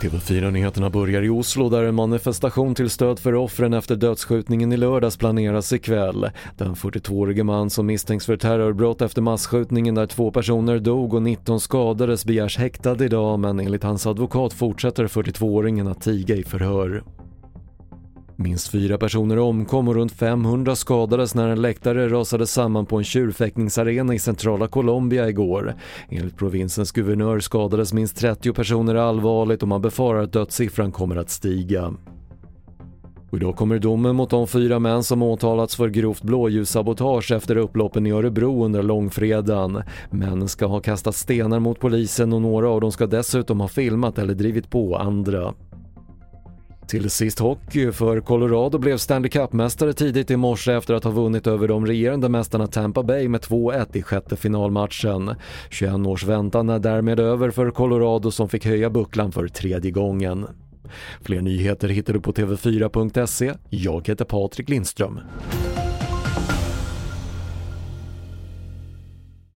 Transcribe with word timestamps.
TV4-nyheterna 0.00 0.90
börjar 0.90 1.22
i 1.22 1.28
Oslo 1.28 1.68
där 1.68 1.84
en 1.84 1.94
manifestation 1.94 2.74
till 2.74 2.90
stöd 2.90 3.18
för 3.18 3.34
offren 3.34 3.74
efter 3.74 3.96
dödsskjutningen 3.96 4.72
i 4.72 4.76
lördags 4.76 5.16
planeras 5.16 5.72
ikväll. 5.72 6.30
Den 6.56 6.74
42-årige 6.74 7.44
man 7.44 7.70
som 7.70 7.86
misstänks 7.86 8.26
för 8.26 8.36
terrorbrott 8.36 9.02
efter 9.02 9.22
massskjutningen 9.22 9.94
där 9.94 10.06
två 10.06 10.30
personer 10.30 10.78
dog 10.78 11.14
och 11.14 11.22
19 11.22 11.60
skadades 11.60 12.24
begärs 12.24 12.58
häktad 12.58 13.04
idag 13.04 13.38
men 13.38 13.60
enligt 13.60 13.84
hans 13.84 14.06
advokat 14.06 14.52
fortsätter 14.52 15.06
42-åringen 15.06 15.90
att 15.90 16.00
tiga 16.02 16.36
i 16.36 16.44
förhör. 16.44 17.02
Minst 18.40 18.68
fyra 18.68 18.98
personer 18.98 19.38
omkom 19.38 19.88
och 19.88 19.94
runt 19.94 20.12
500 20.12 20.76
skadades 20.76 21.34
när 21.34 21.48
en 21.48 21.62
läktare 21.62 22.08
rasade 22.08 22.46
samman 22.46 22.86
på 22.86 22.96
en 22.96 23.04
tjurfäktningsarena 23.04 24.14
i 24.14 24.18
centrala 24.18 24.68
Colombia 24.68 25.28
igår. 25.28 25.74
Enligt 26.08 26.36
provinsens 26.36 26.92
guvernör 26.92 27.40
skadades 27.40 27.92
minst 27.92 28.16
30 28.16 28.52
personer 28.52 28.94
allvarligt 28.94 29.62
och 29.62 29.68
man 29.68 29.82
befarar 29.82 30.22
att 30.22 30.32
dödssiffran 30.32 30.92
kommer 30.92 31.16
att 31.16 31.30
stiga. 31.30 31.94
Och 33.30 33.36
idag 33.36 33.56
kommer 33.56 33.78
domen 33.78 34.16
mot 34.16 34.30
de 34.30 34.46
fyra 34.46 34.78
män 34.78 35.02
som 35.02 35.22
åtalats 35.22 35.76
för 35.76 35.88
grovt 35.88 36.22
blåljussabotage 36.22 37.32
efter 37.32 37.56
upploppen 37.56 38.06
i 38.06 38.10
Örebro 38.10 38.64
under 38.64 38.82
långfredagen. 38.82 39.82
Männen 40.10 40.48
ska 40.48 40.66
ha 40.66 40.80
kastat 40.80 41.14
stenar 41.14 41.60
mot 41.60 41.80
polisen 41.80 42.32
och 42.32 42.42
några 42.42 42.68
av 42.68 42.80
dem 42.80 42.92
ska 42.92 43.06
dessutom 43.06 43.60
ha 43.60 43.68
filmat 43.68 44.18
eller 44.18 44.34
drivit 44.34 44.70
på 44.70 44.96
andra. 44.96 45.54
Till 46.88 47.10
sist 47.10 47.38
hockey, 47.38 47.92
för 47.92 48.20
Colorado 48.20 48.78
blev 48.78 48.96
Stanley 48.96 49.30
Cup-mästare 49.30 49.92
tidigt 49.92 50.30
i 50.30 50.36
morse 50.36 50.72
efter 50.72 50.94
att 50.94 51.04
ha 51.04 51.10
vunnit 51.10 51.46
över 51.46 51.68
de 51.68 51.86
regerande 51.86 52.28
mästarna 52.28 52.66
Tampa 52.66 53.02
Bay 53.02 53.28
med 53.28 53.40
2-1 53.40 53.96
i 53.96 54.02
sjätte 54.02 54.36
finalmatchen. 54.36 55.34
21 55.70 55.94
års 56.06 56.24
väntan 56.24 56.68
är 56.68 56.78
därmed 56.78 57.20
över 57.20 57.50
för 57.50 57.70
Colorado 57.70 58.30
som 58.30 58.48
fick 58.48 58.64
höja 58.64 58.90
bucklan 58.90 59.32
för 59.32 59.48
tredje 59.48 59.90
gången. 59.90 60.46
Fler 61.20 61.40
nyheter 61.40 61.88
hittar 61.88 62.12
du 62.12 62.20
på 62.20 62.32
TV4.se. 62.32 63.54
Jag 63.70 64.08
heter 64.08 64.24
Patrik 64.24 64.68
Lindström. 64.68 65.20